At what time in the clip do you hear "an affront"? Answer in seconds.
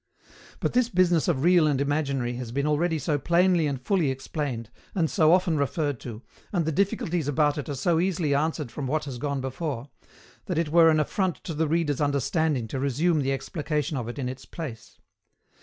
10.89-11.35